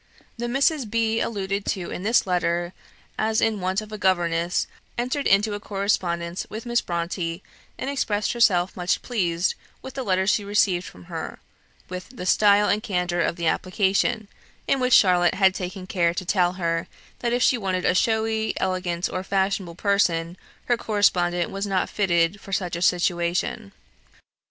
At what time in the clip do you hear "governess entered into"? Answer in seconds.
3.99-5.53